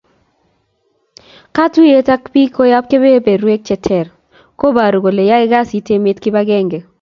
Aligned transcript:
Katuyet 1.55 2.07
ak 2.15 2.23
bik 2.33 2.49
koyap 2.55 2.85
kebeberwek 2.89 3.61
che 3.67 3.75
ter 3.85 4.07
kobaru 4.59 4.97
kole 5.05 5.23
yae 5.31 5.45
kasit 5.53 5.87
emet 5.95 6.17
kibagenge 6.23 6.79